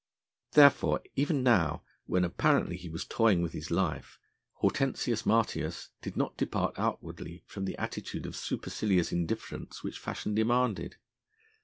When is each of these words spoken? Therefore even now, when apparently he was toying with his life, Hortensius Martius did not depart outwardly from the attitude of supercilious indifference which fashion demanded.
Therefore 0.53 1.01
even 1.15 1.43
now, 1.43 1.83
when 2.07 2.23
apparently 2.23 2.75
he 2.75 2.89
was 2.89 3.05
toying 3.05 3.43
with 3.43 3.53
his 3.53 3.69
life, 3.69 4.17
Hortensius 4.53 5.27
Martius 5.27 5.89
did 6.01 6.17
not 6.17 6.35
depart 6.37 6.73
outwardly 6.79 7.43
from 7.45 7.65
the 7.65 7.77
attitude 7.77 8.25
of 8.25 8.35
supercilious 8.35 9.11
indifference 9.11 9.83
which 9.83 9.99
fashion 9.99 10.33
demanded. 10.33 10.95